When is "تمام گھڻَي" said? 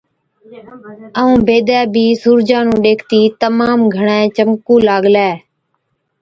3.41-4.21